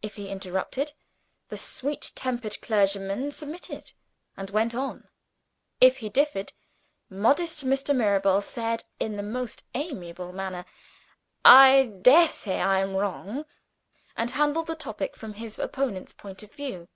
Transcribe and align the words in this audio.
If 0.00 0.14
he 0.14 0.28
interrupted 0.28 0.92
the 1.48 1.56
sweet 1.56 2.12
tempered 2.14 2.60
clergyman 2.62 3.32
submitted, 3.32 3.94
and 4.36 4.48
went 4.50 4.76
on. 4.76 5.08
If 5.80 5.96
he 5.96 6.08
differed 6.08 6.52
modest 7.10 7.64
Mr. 7.66 7.92
Mirabel 7.92 8.40
said, 8.42 8.84
in 9.00 9.16
the 9.16 9.24
most 9.24 9.64
amiable 9.74 10.32
manner, 10.32 10.66
"I 11.44 11.90
daresay 12.00 12.60
I 12.60 12.78
am 12.78 12.94
wrong," 12.94 13.44
and 14.16 14.30
handled 14.30 14.68
the 14.68 14.76
topic 14.76 15.16
from 15.16 15.32
his 15.34 15.58
opponent's 15.58 16.12
point 16.12 16.44
of 16.44 16.52
view. 16.54 16.86